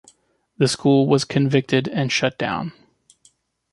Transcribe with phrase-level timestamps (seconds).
[0.57, 2.73] The school was convicted and shut down.